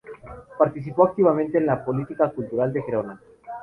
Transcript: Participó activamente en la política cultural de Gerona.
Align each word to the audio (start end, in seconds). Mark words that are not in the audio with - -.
Participó 0.57 1.05
activamente 1.05 1.59
en 1.59 1.67
la 1.67 1.85
política 1.85 2.31
cultural 2.31 2.73
de 2.73 2.81
Gerona. 2.81 3.21